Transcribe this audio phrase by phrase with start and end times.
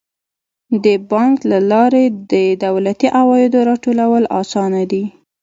[0.83, 2.33] د بانک له لارې د
[2.65, 5.03] دولتي عوایدو راټولول اسانه دي.